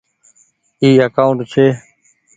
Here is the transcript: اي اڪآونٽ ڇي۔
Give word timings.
اي 0.81 0.89
اڪآونٽ 1.07 1.39
ڇي۔ 1.51 1.65